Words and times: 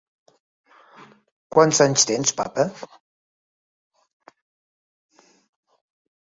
Quants 1.57 1.81
anys 1.85 2.07
tens, 2.13 2.33
papa? 2.41 2.65